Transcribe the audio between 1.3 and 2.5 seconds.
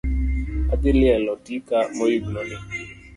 tika moyugno